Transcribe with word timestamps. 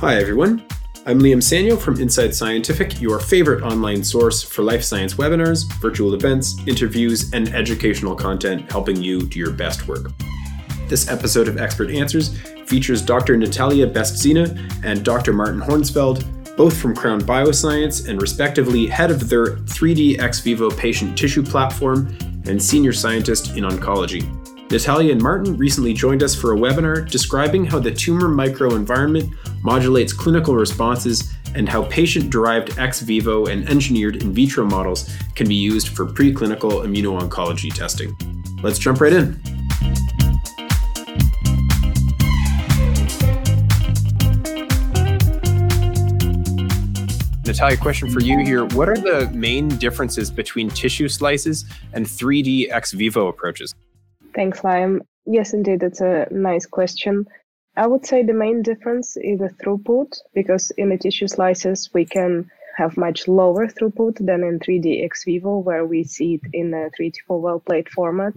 Hi, 0.00 0.16
everyone. 0.16 0.62
I'm 1.06 1.20
Liam 1.20 1.38
Sanyo 1.38 1.80
from 1.80 1.98
Inside 1.98 2.34
Scientific, 2.34 3.00
your 3.00 3.18
favorite 3.18 3.62
online 3.62 4.04
source 4.04 4.42
for 4.42 4.62
life 4.62 4.84
science 4.84 5.14
webinars, 5.14 5.72
virtual 5.80 6.12
events, 6.12 6.54
interviews, 6.66 7.32
and 7.32 7.48
educational 7.54 8.14
content 8.14 8.70
helping 8.70 9.02
you 9.02 9.22
do 9.22 9.38
your 9.38 9.52
best 9.52 9.88
work. 9.88 10.10
This 10.86 11.08
episode 11.08 11.48
of 11.48 11.56
Expert 11.56 11.90
Answers 11.90 12.38
features 12.66 13.00
Dr. 13.00 13.38
Nataliia 13.38 13.90
Beztsinna 13.90 14.84
and 14.84 15.02
Dr. 15.02 15.32
Marten 15.32 15.62
Hornsveld, 15.62 16.56
both 16.58 16.76
from 16.76 16.94
Crown 16.94 17.22
Bioscience 17.22 18.06
and 18.06 18.20
respectively 18.20 18.86
head 18.86 19.10
of 19.10 19.30
their 19.30 19.56
3D 19.56 20.20
ex 20.20 20.40
vivo 20.40 20.70
patient 20.70 21.16
tissue 21.16 21.42
platform 21.42 22.14
and 22.44 22.62
senior 22.62 22.92
scientist 22.92 23.56
in 23.56 23.64
oncology. 23.64 24.30
Nataliia 24.68 25.12
and 25.12 25.22
Marten 25.22 25.56
recently 25.56 25.94
joined 25.94 26.24
us 26.24 26.34
for 26.34 26.52
a 26.52 26.56
webinar 26.56 27.08
describing 27.08 27.64
how 27.64 27.78
the 27.78 27.92
tumor 27.92 28.26
microenvironment 28.28 29.32
modulates 29.62 30.12
clinical 30.12 30.56
responses 30.56 31.32
and 31.54 31.68
how 31.68 31.84
patient 31.84 32.30
derived 32.30 32.76
ex 32.76 33.00
vivo 33.00 33.46
and 33.46 33.68
engineered 33.68 34.24
in 34.24 34.34
vitro 34.34 34.64
models 34.64 35.16
can 35.36 35.46
be 35.46 35.54
used 35.54 35.90
for 35.90 36.04
preclinical 36.04 36.84
immuno-oncology 36.84 37.72
testing. 37.72 38.16
Let's 38.60 38.80
jump 38.80 39.00
right 39.00 39.12
in. 39.12 39.40
Nataliia, 47.44 47.78
question 47.78 48.10
for 48.10 48.18
you 48.18 48.40
here. 48.40 48.64
What 48.64 48.88
are 48.88 48.96
the 48.96 49.30
main 49.32 49.68
differences 49.68 50.28
between 50.32 50.68
tissue 50.70 51.08
slices 51.08 51.66
and 51.92 52.04
3D 52.04 52.72
ex 52.72 52.90
vivo 52.90 53.28
approaches? 53.28 53.72
Thanks, 54.36 54.60
Liam. 54.60 55.00
Yes, 55.24 55.54
indeed, 55.54 55.82
it's 55.82 56.02
a 56.02 56.28
nice 56.30 56.66
question. 56.66 57.26
I 57.74 57.86
would 57.86 58.04
say 58.04 58.22
the 58.22 58.34
main 58.34 58.60
difference 58.62 59.16
is 59.16 59.38
the 59.38 59.48
throughput, 59.48 60.18
because 60.34 60.70
in 60.72 60.90
the 60.90 60.98
tissue 60.98 61.26
slices, 61.26 61.88
we 61.94 62.04
can 62.04 62.50
have 62.76 62.98
much 62.98 63.28
lower 63.28 63.66
throughput 63.66 64.18
than 64.18 64.44
in 64.44 64.58
3D 64.58 65.02
ex 65.02 65.24
vivo, 65.24 65.56
where 65.56 65.86
we 65.86 66.04
see 66.04 66.34
it 66.34 66.42
in 66.52 66.74
a 66.74 66.90
3 66.94 67.10
to 67.12 67.20
4 67.26 67.40
well 67.40 67.60
plate 67.60 67.88
format, 67.88 68.34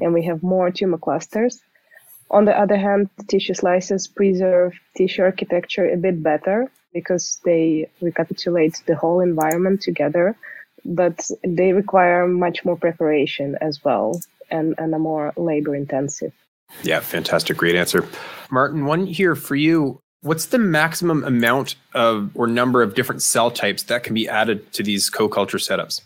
and 0.00 0.14
we 0.14 0.24
have 0.24 0.42
more 0.42 0.70
tumor 0.70 0.96
clusters. 0.96 1.60
On 2.30 2.46
the 2.46 2.58
other 2.58 2.78
hand, 2.78 3.10
the 3.18 3.24
tissue 3.24 3.52
slices 3.52 4.08
preserve 4.08 4.72
tissue 4.96 5.24
architecture 5.24 5.90
a 5.90 5.98
bit 5.98 6.22
better 6.22 6.70
because 6.94 7.38
they 7.44 7.90
recapitulate 8.00 8.82
the 8.86 8.96
whole 8.96 9.20
environment 9.20 9.82
together, 9.82 10.34
but 10.86 11.28
they 11.46 11.74
require 11.74 12.26
much 12.26 12.64
more 12.64 12.76
preparation 12.78 13.58
as 13.60 13.84
well 13.84 14.18
and, 14.54 14.74
and 14.78 14.94
a 14.94 14.98
more 14.98 15.32
labor 15.36 15.74
intensive. 15.74 16.32
Yeah, 16.82 17.00
fantastic. 17.00 17.56
Great 17.56 17.74
answer. 17.74 18.08
Marten, 18.50 18.86
one 18.86 19.06
here 19.06 19.34
for 19.34 19.56
you. 19.56 20.00
What's 20.22 20.46
the 20.46 20.58
maximum 20.58 21.22
amount 21.24 21.76
of 21.92 22.30
or 22.34 22.46
number 22.46 22.82
of 22.82 22.94
different 22.94 23.22
cell 23.22 23.50
types 23.50 23.82
that 23.84 24.04
can 24.04 24.14
be 24.14 24.26
added 24.26 24.72
to 24.72 24.82
these 24.82 25.10
co-culture 25.10 25.58
setups? 25.58 26.00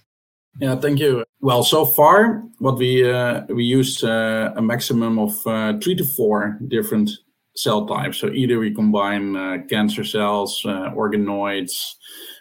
Yeah, 0.58 0.74
thank 0.74 0.98
you. 0.98 1.24
Well, 1.40 1.62
so 1.62 1.86
far, 1.86 2.42
what 2.58 2.78
we 2.78 3.08
uh, 3.08 3.42
we 3.48 3.62
used 3.62 4.02
uh, 4.02 4.52
a 4.56 4.62
maximum 4.62 5.18
of 5.18 5.46
uh, 5.46 5.78
three 5.78 5.94
to 5.94 6.04
four 6.04 6.58
different 6.66 7.10
cell 7.54 7.86
types. 7.86 8.18
So 8.18 8.28
either 8.28 8.58
we 8.58 8.74
combine 8.74 9.36
uh, 9.36 9.58
cancer 9.68 10.04
cells, 10.04 10.62
uh, 10.64 10.90
organoids, 10.96 11.94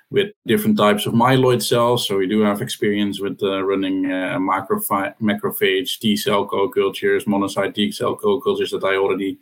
with 0.09 0.29
different 0.45 0.77
types 0.77 1.05
of 1.05 1.13
myeloid 1.13 1.61
cells. 1.61 2.07
So 2.07 2.17
we 2.17 2.27
do 2.27 2.41
have 2.41 2.61
experience 2.61 3.19
with 3.19 3.41
uh, 3.43 3.63
running 3.63 4.05
uh, 4.05 4.37
macrophage 4.39 5.99
T 5.99 6.15
cell 6.15 6.45
co-cultures, 6.45 7.25
monocyte 7.25 7.75
T 7.75 7.91
cell 7.91 8.15
co-cultures 8.15 8.71
that 8.71 8.83
I 8.83 8.95
already 8.95 9.37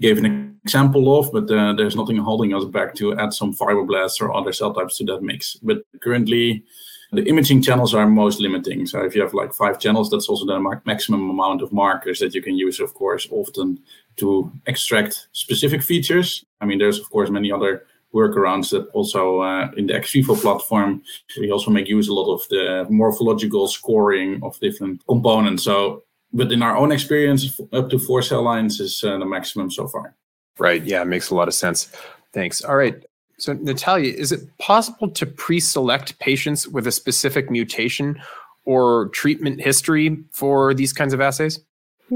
gave 0.00 0.18
an 0.18 0.58
example 0.64 1.18
of, 1.18 1.32
but 1.32 1.50
uh, 1.50 1.72
there's 1.72 1.96
nothing 1.96 2.18
holding 2.18 2.52
us 2.52 2.64
back 2.64 2.94
to 2.96 3.18
add 3.18 3.32
some 3.32 3.54
fibroblasts 3.54 4.20
or 4.20 4.34
other 4.34 4.52
cell 4.52 4.74
types 4.74 4.98
to 4.98 5.04
that 5.04 5.22
mix. 5.22 5.54
But 5.62 5.82
currently, 6.00 6.64
the 7.12 7.24
imaging 7.26 7.62
channels 7.62 7.94
are 7.94 8.06
most 8.06 8.40
limiting. 8.40 8.86
So 8.86 9.04
if 9.04 9.14
you 9.14 9.22
have 9.22 9.34
like 9.34 9.54
five 9.54 9.78
channels, 9.78 10.10
that's 10.10 10.28
also 10.28 10.46
the 10.46 10.58
ma- 10.58 10.80
maximum 10.84 11.30
amount 11.30 11.62
of 11.62 11.72
markers 11.72 12.18
that 12.18 12.34
you 12.34 12.42
can 12.42 12.56
use, 12.56 12.80
of 12.80 12.92
course, 12.92 13.28
often 13.30 13.78
to 14.16 14.52
extract 14.66 15.28
specific 15.32 15.82
features. 15.82 16.44
I 16.60 16.66
mean, 16.66 16.78
there's 16.78 16.98
of 16.98 17.08
course 17.10 17.30
many 17.30 17.52
other 17.52 17.86
workarounds 18.14 18.70
that 18.70 18.88
also 18.90 19.40
uh, 19.40 19.70
in 19.76 19.86
the 19.86 19.94
ex 19.94 20.12
vivo 20.12 20.34
platform 20.36 21.02
we 21.38 21.50
also 21.50 21.70
make 21.70 21.88
use 21.88 22.08
a 22.08 22.14
lot 22.14 22.32
of 22.32 22.48
the 22.48 22.86
morphological 22.88 23.66
scoring 23.66 24.40
of 24.42 24.58
different 24.60 25.04
components. 25.06 25.64
So 25.64 26.02
but 26.32 26.50
in 26.52 26.62
our 26.62 26.76
own 26.76 26.92
experience 26.92 27.60
up 27.72 27.90
to 27.90 27.98
four 27.98 28.22
cell 28.22 28.42
lines 28.42 28.80
is 28.80 29.02
uh, 29.04 29.18
the 29.18 29.26
maximum 29.26 29.70
so 29.70 29.88
far. 29.88 30.14
Right. 30.58 30.82
Yeah 30.82 31.02
it 31.02 31.06
makes 31.06 31.30
a 31.30 31.34
lot 31.34 31.48
of 31.48 31.54
sense. 31.54 31.92
Thanks. 32.32 32.62
All 32.62 32.76
right. 32.76 33.04
So 33.38 33.52
natalia 33.52 34.12
is 34.12 34.32
it 34.32 34.40
possible 34.58 35.10
to 35.10 35.26
pre-select 35.26 36.18
patients 36.20 36.68
with 36.68 36.86
a 36.86 36.92
specific 36.92 37.50
mutation 37.50 38.20
or 38.64 39.08
treatment 39.08 39.60
history 39.60 40.16
for 40.32 40.72
these 40.72 40.92
kinds 40.92 41.12
of 41.12 41.20
assays 41.20 41.60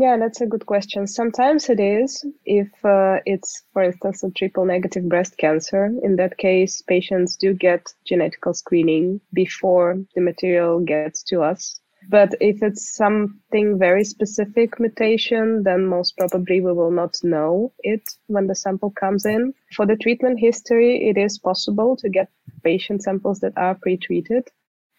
yeah, 0.01 0.17
that's 0.17 0.41
a 0.41 0.47
good 0.47 0.67
question. 0.67 1.07
Sometimes 1.07 1.69
it 1.69 1.81
is. 1.81 2.25
If 2.45 2.69
uh, 2.85 3.19
it's, 3.27 3.65
for 3.73 3.83
instance, 3.83 4.23
a 4.23 4.31
triple 4.31 4.65
negative 4.65 5.09
breast 5.09 5.37
cancer, 5.39 5.91
in 6.03 6.17
that 6.17 6.39
case, 6.39 6.83
patients 6.83 7.37
do 7.37 7.55
get 7.55 7.93
genetical 8.11 8.55
screening 8.55 9.21
before 9.33 9.97
the 10.15 10.21
material 10.21 10.81
gets 10.81 11.23
to 11.25 11.43
us. 11.43 11.81
But 12.09 12.35
if 12.41 12.63
it's 12.63 12.95
something 12.95 13.79
very 13.79 14.05
specific 14.05 14.79
mutation, 14.79 15.65
then 15.65 15.87
most 15.87 16.17
probably 16.17 16.61
we 16.61 16.73
will 16.73 16.93
not 16.93 17.17
know 17.23 17.73
it 17.81 18.03
when 18.29 18.47
the 18.47 18.55
sample 18.55 18.93
comes 18.93 19.27
in. 19.27 19.53
For 19.75 19.85
the 19.85 19.97
treatment 19.97 20.39
history, 20.39 21.09
it 21.09 21.19
is 21.19 21.39
possible 21.39 21.97
to 21.97 22.09
get 22.09 22.29
patient 22.63 23.03
samples 23.03 23.41
that 23.41 23.53
are 23.57 23.75
pre-treated 23.75 24.49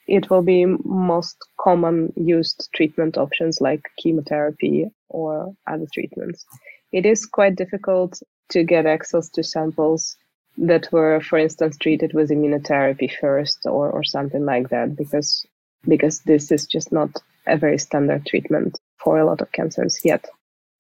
it 0.09 0.29
will 0.29 0.41
be 0.41 0.65
most 0.65 1.37
common 1.59 2.13
used 2.15 2.69
treatment 2.73 3.17
options 3.17 3.59
like 3.61 3.89
chemotherapy 3.97 4.89
or 5.09 5.53
other 5.67 5.85
treatments. 5.93 6.45
It 6.91 7.05
is 7.05 7.25
quite 7.25 7.55
difficult 7.55 8.21
to 8.49 8.63
get 8.63 8.85
access 8.85 9.29
to 9.29 9.43
samples 9.43 10.17
that 10.57 10.91
were, 10.91 11.21
for 11.21 11.37
instance, 11.37 11.77
treated 11.77 12.13
with 12.13 12.29
immunotherapy 12.29 13.11
first 13.19 13.59
or, 13.65 13.89
or 13.89 14.03
something 14.03 14.45
like 14.45 14.69
that 14.69 14.95
because 14.95 15.45
because 15.87 16.19
this 16.21 16.51
is 16.51 16.65
just 16.65 16.91
not 16.91 17.09
a 17.47 17.55
very 17.55 17.77
standard 17.77 18.25
treatment 18.25 18.77
for 18.97 19.17
a 19.17 19.25
lot 19.25 19.39
of 19.39 19.51
cancers 19.53 19.99
yet. 20.03 20.25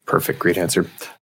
Perfect, 0.05 0.39
great 0.39 0.57
answer. 0.57 0.85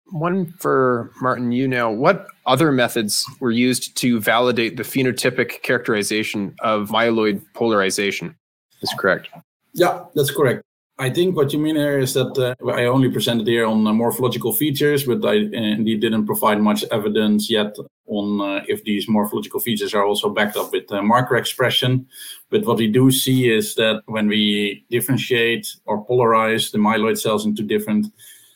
One 0.06 0.52
for 0.58 1.10
Marten, 1.22 1.52
you 1.52 1.68
know, 1.68 1.90
What 1.90 2.26
other 2.44 2.72
methods 2.72 3.24
were 3.40 3.52
used 3.52 3.96
to 3.98 4.20
validate 4.20 4.76
the 4.76 4.82
phenotypic 4.82 5.62
characterization 5.62 6.54
of 6.60 6.88
myeloid 6.88 7.42
polarization? 7.54 8.34
Is 8.82 8.94
correct? 8.98 9.28
Yeah, 9.74 10.04
that's 10.14 10.30
correct. 10.30 10.62
I 10.98 11.10
think 11.10 11.36
what 11.36 11.52
you 11.52 11.58
mean 11.58 11.76
here 11.76 11.98
is 11.98 12.14
that 12.14 12.36
uh, 12.38 12.70
I 12.70 12.84
only 12.84 13.10
presented 13.10 13.46
here 13.46 13.66
on 13.66 13.86
uh, 13.86 13.92
morphological 13.92 14.52
features, 14.52 15.04
but 15.04 15.24
I 15.24 15.36
uh, 15.38 15.78
indeed 15.78 16.00
didn't 16.00 16.26
provide 16.26 16.60
much 16.60 16.84
evidence 16.90 17.50
yet 17.50 17.76
on 18.06 18.40
uh, 18.40 18.62
if 18.68 18.84
these 18.84 19.08
morphological 19.08 19.60
features 19.60 19.94
are 19.94 20.04
also 20.04 20.28
backed 20.28 20.56
up 20.56 20.70
with 20.72 20.92
uh, 20.92 21.02
marker 21.02 21.36
expression. 21.36 22.06
But 22.50 22.66
what 22.66 22.76
we 22.76 22.88
do 22.88 23.10
see 23.10 23.50
is 23.50 23.74
that 23.76 24.02
when 24.06 24.28
we 24.28 24.84
differentiate 24.90 25.74
or 25.86 26.06
polarize 26.06 26.70
the 26.70 26.78
myeloid 26.78 27.18
cells 27.18 27.46
into 27.46 27.62
different 27.62 28.06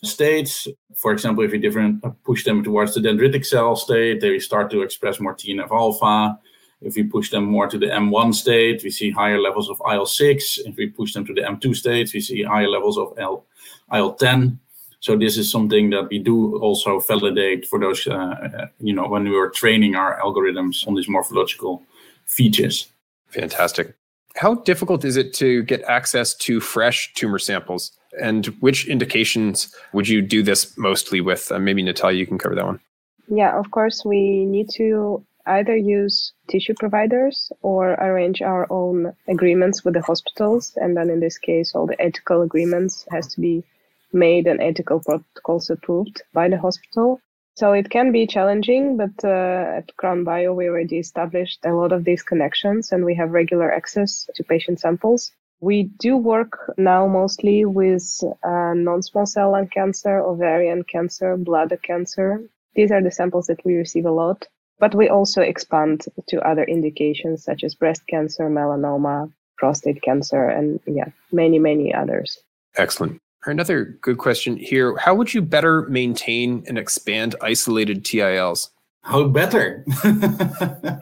states. 0.05 0.69
For 0.95 1.13
example, 1.13 1.45
if 1.45 1.53
you 1.53 1.59
different 1.59 2.05
push 2.25 2.45
them 2.45 2.63
towards 2.63 2.95
the 2.95 3.01
dendritic 3.01 3.45
cell 3.45 3.77
state, 3.77 4.21
they 4.21 4.39
start 4.39 4.71
to 4.71 4.83
express 4.83 5.21
more 5.21 5.35
TNF 5.35 5.71
alpha. 5.71 6.39
If 6.83 6.95
we 6.97 7.05
push 7.05 7.31
them 7.31 7.45
more 7.45 7.69
to 7.69 7.79
the 7.79 7.87
M1 7.87 8.35
state, 8.35 8.83
we 8.85 8.91
see 8.91 9.11
higher 9.11 9.41
levels 9.41 9.71
of 9.71 9.81
IL-6. 9.91 10.59
If 10.67 10.77
we 10.77 10.89
push 10.89 11.15
them 11.15 11.25
to 11.27 11.35
the 11.35 11.41
M2 11.41 11.75
state, 11.75 12.13
we 12.13 12.21
see 12.21 12.43
higher 12.43 12.69
levels 12.69 12.99
of 12.99 13.17
IL-10. 13.19 14.59
So 15.01 15.17
this 15.17 15.39
is 15.39 15.51
something 15.51 15.91
that 15.91 16.09
we 16.11 16.19
do 16.19 16.59
also 16.59 17.01
validate 17.01 17.67
for 17.67 17.79
those, 17.79 18.07
uh, 18.07 18.15
uh, 18.15 18.67
you 18.81 18.93
know, 18.93 19.09
when 19.09 19.25
we 19.25 19.31
were 19.31 19.51
training 19.51 19.95
our 19.95 20.19
algorithms 20.21 20.87
on 20.87 20.95
these 20.95 21.09
morphological 21.09 21.83
features. 22.25 22.89
Fantastic. 23.29 23.95
How 24.37 24.57
difficult 24.57 25.05
is 25.05 25.17
it 25.17 25.33
to 25.35 25.63
get 25.63 25.83
access 25.85 26.35
to 26.35 26.61
fresh 26.61 27.13
tumor 27.15 27.39
samples? 27.39 27.93
And 28.21 28.47
which 28.61 28.87
indications 28.89 29.75
would 29.93 30.09
you 30.09 30.23
do 30.23 30.43
this 30.43 30.77
mostly 30.77 31.21
with? 31.21 31.51
Uh, 31.51 31.59
maybe 31.59 31.83
Nataliia, 31.83 32.19
you 32.19 32.27
can 32.27 32.39
cover 32.39 32.55
that 32.55 32.67
one. 32.67 32.81
Yeah, 33.29 33.59
of 33.59 33.71
course, 33.71 34.05
we 34.05 34.45
need 34.45 34.69
to 34.75 35.25
either 35.47 35.77
use 35.77 36.33
tissue 36.49 36.75
providers 36.75 37.51
or 37.63 37.93
arrange 37.95 38.43
our 38.43 38.67
own 38.71 39.13
agreements 39.29 39.85
with 39.85 39.95
the 39.95 40.03
hospitals. 40.03 40.73
And 40.77 40.97
then 40.97 41.11
in 41.11 41.21
this 41.21 41.39
case, 41.39 41.75
all 41.75 41.87
the 41.87 42.01
ethical 42.01 42.43
agreements 42.43 43.07
has 43.11 43.27
to 43.35 43.41
be 43.41 43.65
made 44.13 44.47
and 44.47 44.61
ethical 44.61 45.01
protocols 45.01 45.71
approved 45.71 46.23
by 46.33 46.49
the 46.49 46.59
hospital. 46.59 47.21
So 47.57 47.73
it 47.73 47.89
can 47.89 48.13
be 48.13 48.27
challenging, 48.27 48.99
but 48.99 49.25
uh, 49.25 49.79
at 49.79 49.97
Crown 49.97 50.25
Bio, 50.25 50.53
we 50.53 50.69
already 50.69 50.99
established 50.99 51.65
a 51.65 51.73
lot 51.73 51.91
of 51.91 52.05
these 52.05 52.23
connections 52.23 52.93
and 52.93 53.05
we 53.05 53.15
have 53.15 53.31
regular 53.31 53.73
access 53.73 54.29
to 54.35 54.45
patient 54.45 54.79
samples. 54.79 55.33
We 55.61 55.85
do 55.85 56.19
work 56.19 56.75
now 56.77 57.07
mostly 57.07 57.65
with 57.65 58.05
uh, 58.45 58.75
non-small 58.75 59.25
cell 59.25 59.53
lung 59.53 59.69
cancer, 59.69 60.21
ovarian 60.21 60.85
cancer, 60.85 61.39
bladder 61.39 61.79
cancer. 61.79 62.43
These 62.75 62.93
are 62.93 63.03
the 63.03 63.11
samples 63.11 63.47
that 63.47 63.65
we 63.65 63.77
receive 63.77 64.05
a 64.05 64.11
lot. 64.11 64.47
But 64.79 64.95
we 64.95 65.09
also 65.09 65.41
expand 65.41 66.05
to 66.29 66.41
other 66.47 66.65
indications 66.65 67.45
such 67.45 67.65
as 67.65 67.75
breast 67.75 68.03
cancer, 68.09 68.51
melanoma, 68.51 69.33
prostate 69.57 70.03
cancer, 70.03 70.45
and 70.49 70.81
yeah, 70.87 71.09
many, 71.33 71.59
many 71.59 71.95
others. 71.95 72.39
Excellent. 72.77 73.21
Another 73.47 73.97
good 74.03 74.19
question 74.19 74.57
here. 74.57 74.97
How 74.97 75.15
would 75.15 75.33
you 75.33 75.41
better 75.41 75.83
maintain 75.89 76.65
and 76.67 76.77
expand 76.77 77.37
isolated 77.41 78.05
TILs? 78.05 78.71
How 79.03 79.29
better? 79.29 79.85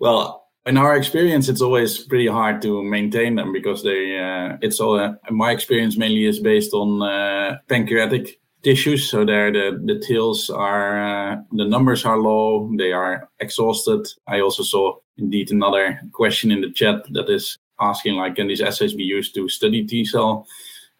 well, 0.00 0.48
in 0.66 0.76
our 0.76 0.96
experience, 0.96 1.48
it's 1.48 1.60
always 1.60 1.98
pretty 1.98 2.26
hard 2.26 2.60
to 2.62 2.82
maintain 2.82 3.36
them 3.36 3.52
because 3.52 3.84
they. 3.84 4.18
Uh, 4.18 4.56
it's 4.60 4.80
all. 4.80 4.98
Uh, 4.98 5.12
my 5.30 5.52
experience 5.52 5.96
mainly 5.96 6.24
is 6.24 6.40
based 6.40 6.72
on 6.72 7.00
uh, 7.02 7.58
pancreatic 7.68 8.40
tissues. 8.64 9.08
So 9.08 9.24
there, 9.24 9.52
the 9.52 9.80
the 9.84 9.98
TILs 10.00 10.50
are 10.50 10.98
uh, 10.98 11.36
the 11.52 11.64
numbers 11.64 12.04
are 12.04 12.18
low. 12.18 12.70
They 12.76 12.92
are 12.92 13.28
exhausted. 13.38 14.08
I 14.26 14.40
also 14.40 14.62
saw 14.62 14.96
indeed 15.16 15.50
another 15.50 16.00
question 16.12 16.50
in 16.50 16.60
the 16.60 16.72
chat 16.72 17.04
that 17.12 17.28
is 17.28 17.58
asking 17.80 18.16
like, 18.16 18.36
can 18.36 18.48
these 18.48 18.60
assays 18.60 18.94
be 18.94 19.04
used 19.04 19.34
to 19.34 19.48
study 19.48 19.84
T 19.84 20.04
cell 20.04 20.46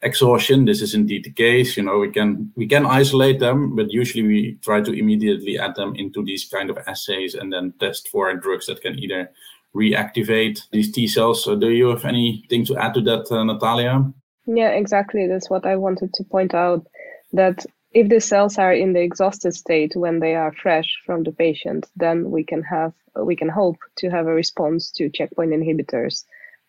exhaustion? 0.03 0.65
This 0.67 0.83
is 0.83 0.95
indeed 0.95 1.25
the 1.25 1.33
case. 1.33 1.77
You 1.77 1.85
know, 1.85 1.99
we 1.99 2.11
can 2.11 2.53
we 2.57 2.67
can 2.67 2.87
isolate 2.87 3.41
them, 3.41 3.75
but 3.75 3.91
usually 3.91 4.23
we 4.23 4.59
try 4.63 4.81
to 4.81 4.93
immediately 4.93 5.59
add 5.59 5.75
them 5.75 5.95
into 5.97 6.23
these 6.25 6.45
kind 6.45 6.71
of 6.71 6.79
assays 6.87 7.35
and 7.35 7.53
then 7.53 7.75
test 7.81 8.09
for 8.09 8.35
drugs 8.35 8.67
that 8.67 8.83
can 8.83 8.99
either 8.99 9.31
reactivate 9.75 10.61
these 10.71 10.93
T 10.93 11.07
cells. 11.09 11.43
So, 11.43 11.57
do 11.57 11.71
you 11.71 11.89
have 11.89 12.05
anything 12.05 12.65
to 12.67 12.77
add 12.77 12.95
to 12.95 13.01
that, 13.03 13.27
uh, 13.31 13.43
Nataliia? 13.45 14.13
Yeah, 14.47 14.71
exactly. 14.71 15.27
That's 15.27 15.49
what 15.49 15.67
I 15.67 15.77
wanted 15.77 16.13
to 16.15 16.25
point 16.25 16.55
out. 16.55 16.87
That 17.35 17.67
if 17.93 18.09
the 18.09 18.21
cells 18.21 18.59
are 18.59 18.73
in 18.73 18.93
the 18.93 19.03
exhausted 19.03 19.55
state 19.55 19.93
when 19.95 20.21
they 20.21 20.35
are 20.35 20.53
fresh 20.53 20.89
from 21.07 21.23
the 21.23 21.33
patient, 21.33 21.87
then 21.97 22.31
we 22.31 22.45
can 22.45 22.63
have 22.63 22.93
we 23.31 23.37
can 23.37 23.49
hope 23.49 23.79
to 24.01 24.11
have 24.11 24.27
a 24.27 24.35
response 24.43 24.91
to 24.97 25.11
checkpoint 25.11 25.53
inhibitors 25.53 26.25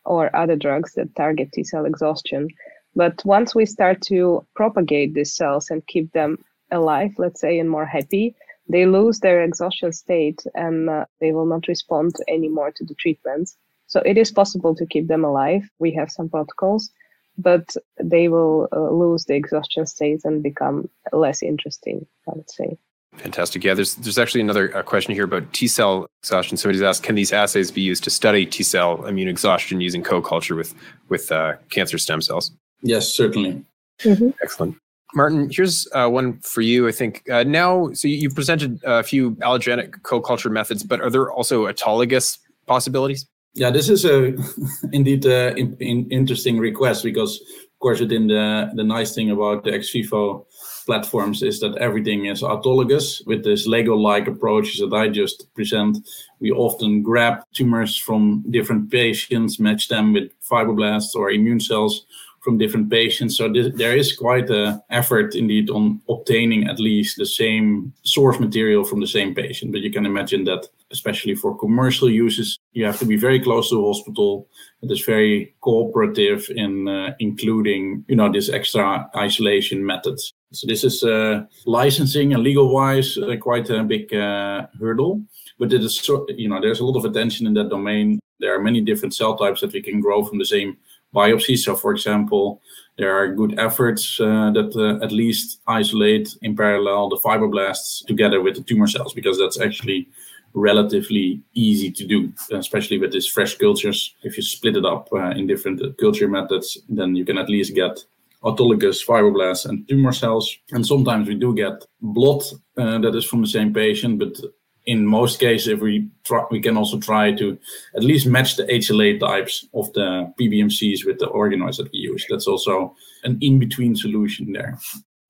or 0.06 0.36
other 0.36 0.56
drugs 0.56 0.94
that 0.94 1.16
target 1.16 1.52
T 1.52 1.64
cell 1.64 1.86
exhaustion. 1.86 2.50
But 2.96 3.24
once 3.26 3.56
we 3.56 3.66
start 3.66 4.02
to 4.04 4.46
propagate 4.56 5.14
these 5.14 5.36
cells 5.36 5.70
and 5.72 5.86
keep 5.88 6.12
them 6.12 6.38
alive, 6.72 7.14
let's 7.18 7.42
say, 7.42 7.60
and 7.60 7.70
more 7.70 7.86
happy, 7.86 8.36
they 8.70 8.86
lose 8.86 9.20
their 9.20 9.44
exhaustion 9.44 9.92
state 9.92 10.42
and 10.56 10.90
uh, 10.90 11.06
they 11.20 11.32
will 11.32 11.46
not 11.46 11.68
respond 11.68 12.16
anymore 12.28 12.72
to 12.76 12.86
the 12.86 12.96
treatments. 12.96 13.58
So 13.88 14.02
it 14.06 14.18
is 14.18 14.32
possible 14.32 14.76
to 14.76 14.86
keep 14.86 15.08
them 15.08 15.24
alive. 15.26 15.64
We 15.80 15.92
have 15.94 16.10
some 16.12 16.30
protocols, 16.30 16.90
but 17.38 17.76
they 18.02 18.28
will 18.28 18.68
uh, 18.72 18.90
lose 18.90 19.26
the 19.26 19.36
exhaustion 19.36 19.86
state 19.86 20.22
and 20.24 20.42
become 20.42 20.90
less 21.12 21.44
interesting, 21.44 22.06
I 22.28 22.32
would 22.36 22.50
say. 22.50 22.78
Fantastic. 23.18 23.64
Yeah, 23.64 23.74
there's 23.74 23.96
there's 23.96 24.18
actually 24.18 24.42
another 24.42 24.76
uh, 24.76 24.84
question 24.84 25.14
here 25.14 25.24
about 25.24 25.52
T 25.54 25.68
cell 25.68 26.08
exhaustion. 26.22 26.58
Somebody's 26.58 26.82
asked, 26.82 27.04
can 27.04 27.16
these 27.16 27.32
assays 27.32 27.72
be 27.72 27.82
used 27.82 28.04
to 28.04 28.10
study 28.10 28.46
T 28.46 28.64
cell 28.64 29.06
immune 29.06 29.30
exhaustion 29.30 29.80
using 29.80 30.04
co-culture 30.04 30.56
with 30.56 30.74
with 31.10 31.32
uh, 31.32 31.54
cancer 31.70 31.98
stem 31.98 32.22
cells? 32.22 32.52
Yes, 32.82 33.08
certainly. 33.08 33.64
Mm-hmm. 34.00 34.30
Excellent. 34.44 34.76
Marten, 35.14 35.50
here's 35.50 35.88
uh, 35.94 36.10
one 36.10 36.40
for 36.42 36.60
you. 36.60 36.90
I 36.90 36.92
think 36.92 37.24
uh, 37.30 37.44
now, 37.44 37.94
so 37.94 38.10
you've 38.10 38.36
presented 38.36 38.82
a 38.84 39.02
few 39.02 39.32
allogenic 39.36 40.04
co-culture 40.04 40.50
methods, 40.50 40.84
but 40.84 41.00
are 41.00 41.10
there 41.10 41.32
also 41.32 41.68
autologous 41.68 42.38
possibilities? 42.66 43.26
Yeah, 43.56 43.72
this 43.72 43.90
is 43.90 44.04
a 44.04 44.36
indeed 44.92 45.26
uh, 45.26 45.54
in, 45.56 45.78
in 45.80 46.12
interesting 46.12 46.60
request 46.60 47.04
because, 47.04 47.40
of 47.40 47.80
course, 47.80 48.02
within 48.02 48.28
the 48.28 48.70
the 48.76 48.84
nice 48.84 49.16
thing 49.16 49.32
about 49.32 49.64
the 49.64 49.74
ex 49.74 49.90
vivo 49.92 50.46
platforms 50.86 51.42
is 51.42 51.60
that 51.62 51.78
everything 51.78 52.26
is 52.26 52.44
autologous 52.44 53.26
with 53.26 53.44
this 53.44 53.66
Lego-like 53.66 54.28
approach 54.28 54.78
that 54.80 54.94
I 54.94 55.08
just 55.08 55.52
present. 55.56 55.98
We 56.40 56.52
often 56.52 57.02
grab 57.02 57.44
tumors 57.54 57.98
from 57.98 58.44
different 58.52 58.92
patients, 58.92 59.60
match 59.60 59.88
them 59.88 60.14
with 60.14 60.30
fibroblasts 60.42 61.16
or 61.16 61.32
immune 61.32 61.60
cells 61.60 62.06
from 62.46 62.60
different 62.60 62.92
patients. 62.92 63.38
So 63.38 63.52
there 63.52 63.98
is 63.98 64.16
quite 64.16 64.52
an 64.52 64.80
effort 64.92 65.34
indeed 65.34 65.72
on 65.72 66.00
obtaining 66.08 66.68
at 66.68 66.80
least 66.80 67.18
the 67.18 67.26
same 67.26 67.92
source 68.04 68.40
material 68.40 68.84
from 68.84 69.00
the 69.02 69.08
same 69.08 69.34
patient. 69.34 69.72
But 69.72 69.82
you 69.82 69.92
can 69.92 70.06
imagine 70.06 70.44
that, 70.44 70.68
especially 70.92 71.34
for 71.34 71.58
commercial 71.58 72.08
uses, 72.08 72.60
you 72.74 72.86
have 72.86 73.00
to 73.00 73.06
be 73.06 73.18
very 73.18 73.40
close 73.40 73.70
to 73.70 73.78
the 73.78 73.88
hospital. 73.88 74.48
It 74.84 74.92
is 74.92 75.04
very 75.04 75.56
cooperative 75.62 76.48
in 76.56 76.88
uh, 76.88 77.16
including, 77.20 78.06
you 78.08 78.16
know, 78.16 78.32
this 78.32 78.50
extra 78.50 79.10
isolation 79.16 79.84
methods. 79.84 80.32
So 80.52 80.68
this 80.68 80.84
is 80.84 81.04
uh, 81.04 81.46
licensing 81.66 82.34
and 82.34 82.44
legal-wise 82.44 83.18
uh, 83.18 83.36
quite 83.42 83.72
a 83.72 83.84
big 83.84 84.14
uh, 84.14 84.68
hurdle. 84.80 85.24
But 85.58 85.74
it 85.74 85.82
is, 85.82 86.08
you 86.38 86.50
know, 86.50 86.62
there's 86.62 86.80
a 86.80 86.86
lot 86.86 87.00
of 87.00 87.06
attention 87.06 87.48
in 87.48 87.56
that 87.56 87.70
domain. 87.70 88.20
There 88.40 88.54
are 88.54 88.62
many 88.62 88.82
different 88.82 89.16
cell 89.16 89.36
types 89.36 89.62
that 89.62 89.74
we 89.74 89.82
can 89.82 90.00
grow 90.00 90.24
from 90.24 90.38
the 90.38 90.46
same 90.46 90.78
biopsies. 91.16 91.60
So, 91.60 91.76
for 91.76 91.92
example, 91.92 92.62
there 92.98 93.14
are 93.18 93.34
good 93.42 93.60
efforts 93.60 94.20
uh, 94.20 94.52
that 94.58 94.72
uh, 94.76 95.04
at 95.04 95.12
least 95.12 95.62
isolate 95.68 96.28
in 96.42 96.56
parallel 96.56 97.10
the 97.10 97.22
fibroblasts 97.26 98.06
together 98.06 98.42
with 98.42 98.56
the 98.56 98.64
tumor 98.64 98.88
cells, 98.88 99.14
because 99.14 99.38
that's 99.40 99.60
actually 99.60 100.08
relatively 100.54 101.42
easy 101.54 101.92
to 101.92 102.08
do, 102.08 102.32
especially 102.52 102.98
with 102.98 103.12
these 103.12 103.28
fresh 103.28 103.58
cultures. 103.58 104.16
If 104.24 104.38
you 104.38 104.44
split 104.44 104.78
it 104.78 104.86
up 104.86 105.10
uh, 105.12 105.32
in 105.32 105.48
different 105.48 105.82
culture 105.98 106.30
methods, 106.30 106.78
then 106.88 107.16
you 107.16 107.26
can 107.26 107.38
at 107.38 107.50
least 107.50 107.76
get 107.76 108.06
autologous 108.42 109.06
fibroblasts 109.06 109.66
and 109.66 109.88
tumor 109.88 110.14
cells. 110.14 110.58
And 110.72 110.86
sometimes 110.86 111.28
we 111.28 111.36
do 111.36 111.54
get 111.54 111.86
blood 112.02 112.44
uh, 112.78 113.00
that 113.00 113.16
is 113.16 113.26
from 113.26 113.42
the 113.42 113.48
same 113.48 113.74
patient, 113.74 114.20
but 114.20 114.38
in 114.86 115.06
most 115.06 115.40
cases, 115.40 115.68
if 115.68 115.80
we 115.82 116.08
try, 116.24 116.44
we 116.52 116.62
can 116.62 116.78
also 116.78 117.00
try 117.00 117.32
to 117.34 117.58
at 117.96 118.04
least 118.04 118.28
match 118.28 118.56
the 118.56 118.64
HLA 118.64 119.20
types 119.20 119.66
of 119.74 119.92
the 119.94 120.32
PBMCs 120.40 121.06
with 121.06 121.20
the 121.20 121.28
organoids 121.28 121.78
that 121.78 121.92
we 121.92 122.00
use. 122.00 122.26
That's 122.30 122.48
also 122.48 122.96
an 123.24 123.38
in-between 123.42 123.96
solution 123.96 124.54
there. 124.54 124.78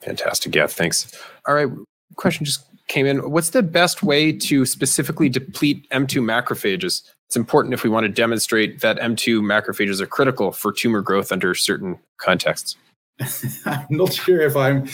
Fantastic. 0.01 0.53
Yeah, 0.55 0.67
thanks. 0.67 1.11
All 1.47 1.55
right, 1.55 1.69
question 2.15 2.45
just 2.45 2.65
came 2.87 3.05
in. 3.05 3.31
What's 3.31 3.51
the 3.51 3.63
best 3.63 4.03
way 4.03 4.31
to 4.31 4.65
specifically 4.65 5.29
deplete 5.29 5.89
M2 5.89 6.21
macrophages? 6.21 7.01
It's 7.27 7.35
important 7.35 7.73
if 7.73 7.83
we 7.83 7.89
want 7.89 8.03
to 8.05 8.11
demonstrate 8.11 8.81
that 8.81 8.97
M2 8.97 9.41
macrophages 9.41 9.99
are 9.99 10.05
critical 10.05 10.51
for 10.51 10.71
tumor 10.71 11.01
growth 11.01 11.31
under 11.31 11.55
certain 11.55 11.97
contexts. 12.17 12.75
I'm 13.65 13.87
not 13.89 14.13
sure 14.13 14.41
if 14.41 14.55
I'm 14.55 14.87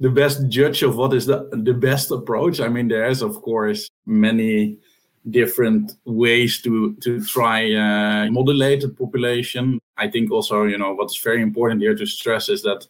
the 0.00 0.10
best 0.10 0.48
judge 0.48 0.82
of 0.82 0.96
what 0.96 1.14
is 1.14 1.26
the, 1.26 1.48
the 1.52 1.74
best 1.74 2.10
approach. 2.10 2.60
I 2.60 2.68
mean, 2.68 2.88
there's 2.88 3.22
of 3.22 3.40
course 3.42 3.88
many 4.06 4.78
different 5.30 5.92
ways 6.04 6.60
to 6.62 6.94
to 7.02 7.24
try 7.24 7.72
uh, 7.72 8.30
modulate 8.30 8.80
the 8.80 8.88
population. 8.88 9.78
I 9.96 10.10
think 10.10 10.30
also, 10.32 10.64
you 10.64 10.78
know, 10.78 10.94
what's 10.94 11.22
very 11.22 11.42
important 11.42 11.80
here 11.80 11.94
to 11.94 12.06
stress 12.06 12.48
is 12.48 12.62
that 12.62 12.86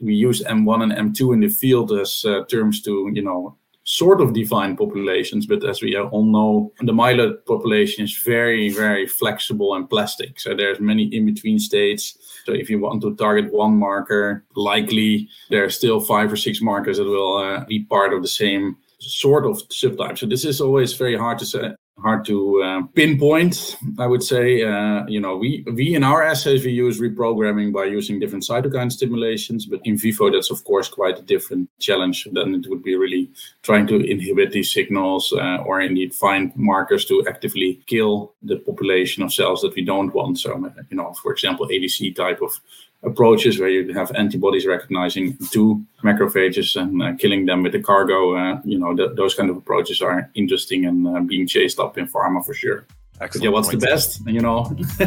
we 0.00 0.14
use 0.14 0.42
M1 0.42 0.82
and 0.82 0.92
M2 0.92 1.34
in 1.34 1.40
the 1.40 1.48
field 1.48 1.92
as 1.92 2.24
uh, 2.24 2.44
terms 2.44 2.80
to, 2.82 3.10
you 3.12 3.22
know, 3.22 3.56
sort 3.90 4.20
of 4.20 4.34
define 4.34 4.76
populations, 4.76 5.46
but 5.46 5.64
as 5.64 5.80
we 5.80 5.96
all 5.96 6.22
know, 6.22 6.70
the 6.80 6.92
myeloid 6.92 7.42
population 7.46 8.04
is 8.04 8.14
very, 8.18 8.68
very 8.68 9.06
flexible 9.06 9.74
and 9.74 9.88
plastic. 9.88 10.38
So 10.38 10.54
there's 10.54 10.78
many 10.78 11.04
in-between 11.04 11.58
states. 11.58 12.18
So 12.44 12.52
if 12.52 12.68
you 12.68 12.78
want 12.80 13.00
to 13.00 13.16
target 13.16 13.50
one 13.50 13.78
marker, 13.78 14.44
likely 14.54 15.26
there 15.48 15.64
are 15.64 15.70
still 15.70 16.00
five 16.00 16.30
or 16.30 16.36
six 16.36 16.60
markers 16.60 16.98
that 16.98 17.04
will 17.04 17.38
uh, 17.38 17.64
be 17.64 17.84
part 17.84 18.12
of 18.12 18.20
the 18.20 18.28
same 18.28 18.76
sort 18.98 19.46
of 19.46 19.56
subtype. 19.70 20.18
So 20.18 20.26
this 20.26 20.44
is 20.44 20.60
always 20.60 20.92
very 20.92 21.16
hard 21.16 21.38
to 21.38 21.46
say, 21.46 21.70
hard 22.02 22.24
to 22.26 22.62
uh, 22.62 22.82
pinpoint. 22.94 23.76
I 23.98 24.06
would 24.06 24.22
say, 24.22 24.62
uh, 24.62 25.04
you 25.06 25.20
know, 25.20 25.36
we 25.36 25.64
we 25.74 25.94
in 25.94 26.04
our 26.04 26.22
assays 26.22 26.64
we 26.64 26.72
use 26.72 27.00
reprogramming 27.00 27.72
by 27.72 27.84
using 27.84 28.18
different 28.18 28.44
cytokine 28.44 28.92
stimulations, 28.92 29.66
but 29.66 29.80
in 29.84 29.96
vivo 29.96 30.30
that's 30.30 30.50
of 30.50 30.62
course 30.64 30.88
quite 30.88 31.18
a 31.18 31.22
different 31.22 31.68
challenge. 31.78 32.28
Then 32.32 32.54
it 32.54 32.68
would 32.68 32.82
be 32.82 32.96
really 32.96 33.30
trying 33.62 33.86
to 33.88 33.96
inhibit 33.96 34.52
these 34.52 34.72
signals 34.72 35.32
uh, 35.32 35.58
or 35.66 35.80
indeed 35.80 36.14
find 36.14 36.54
markers 36.56 37.04
to 37.06 37.24
actively 37.28 37.82
kill 37.86 38.32
the 38.42 38.56
population 38.56 39.22
of 39.22 39.32
cells 39.32 39.62
that 39.62 39.74
we 39.74 39.84
don't 39.84 40.14
want. 40.14 40.38
So, 40.38 40.50
you 40.90 40.96
know, 40.96 41.12
for 41.22 41.32
example, 41.32 41.66
ADC 41.66 42.14
type 42.14 42.40
of 42.42 42.60
approaches 43.02 43.58
where 43.58 43.68
you 43.68 43.92
have 43.94 44.10
antibodies 44.14 44.66
recognizing 44.66 45.36
two 45.50 45.84
macrophages 46.02 46.80
and 46.80 47.02
uh, 47.02 47.14
killing 47.16 47.46
them 47.46 47.62
with 47.62 47.72
the 47.72 47.80
cargo. 47.80 48.36
Uh, 48.36 48.60
you 48.64 48.78
know, 48.78 48.94
th- 48.94 49.10
those 49.16 49.34
kind 49.34 49.50
of 49.50 49.56
approaches 49.56 50.00
are 50.00 50.30
interesting 50.34 50.86
and 50.86 51.06
uh, 51.06 51.20
being 51.20 51.46
chased 51.46 51.78
up 51.78 51.96
in 51.98 52.06
pharma 52.06 52.44
for 52.44 52.54
sure. 52.54 52.84
Excellent 53.20 53.44
yeah, 53.44 53.50
what's 53.50 53.68
the 53.68 53.76
best? 53.76 54.24
You 54.26 54.40
know, 54.40 54.72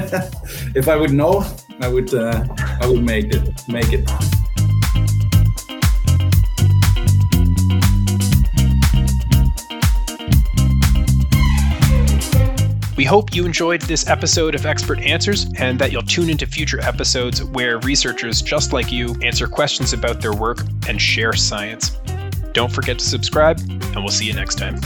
if 0.75 0.87
I 0.89 0.97
would 0.97 1.13
know, 1.13 1.45
I 1.79 1.87
would 1.87 2.13
uh, 2.13 2.45
I 2.81 2.87
would 2.87 3.03
make 3.03 3.33
it 3.33 3.67
make 3.69 3.93
it. 3.93 4.09
We 12.97 13.05
hope 13.05 13.33
you 13.33 13.45
enjoyed 13.45 13.81
this 13.81 14.07
episode 14.07 14.53
of 14.53 14.65
Expert 14.65 14.99
Answers 14.99 15.47
and 15.57 15.79
that 15.79 15.91
you'll 15.91 16.01
tune 16.01 16.29
into 16.29 16.45
future 16.45 16.79
episodes 16.81 17.43
where 17.43 17.79
researchers 17.79 18.41
just 18.41 18.73
like 18.73 18.91
you 18.91 19.15
answer 19.21 19.47
questions 19.47 19.93
about 19.93 20.21
their 20.21 20.33
work 20.33 20.59
and 20.87 21.01
share 21.01 21.33
science. 21.33 21.97
Don't 22.53 22.71
forget 22.71 22.99
to 22.99 23.05
subscribe, 23.05 23.59
and 23.59 23.95
we'll 23.95 24.09
see 24.09 24.25
you 24.25 24.33
next 24.33 24.55
time. 24.55 24.79